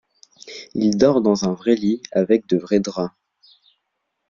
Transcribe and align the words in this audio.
Il 0.73 0.97
dort 0.97 1.21
dans 1.21 1.45
un 1.47 1.53
vrai 1.53 1.75
lit 1.75 2.01
avec 2.11 2.47
de 2.47 2.57
vrais 2.57 2.79
draps. 2.79 3.13